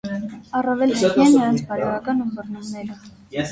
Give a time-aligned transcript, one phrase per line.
[0.59, 3.01] Առավել հայտնի են նրանց բարոյական ըմբռնումները։